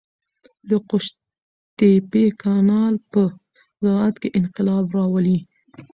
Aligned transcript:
د 0.69 0.71
قوشتېپې 0.89 2.25
کانال 2.41 2.95
په 3.11 3.21
زراعت 3.81 4.15
کې 4.21 4.29
انقلاب 4.39 4.85
راولي. 4.97 5.37